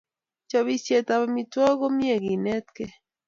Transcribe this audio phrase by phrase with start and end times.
[0.49, 2.93] chopishetab amitwogik ko mie kenetkwei